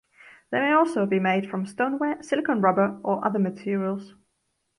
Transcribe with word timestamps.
They 0.49 0.59
may 0.59 0.71
also 0.71 1.05
be 1.05 1.19
made 1.19 1.47
from 1.47 1.67
stoneware, 1.67 2.23
silicone 2.23 2.59
rubber, 2.59 2.99
or 3.03 3.23
other 3.23 3.37
materials. 3.37 4.15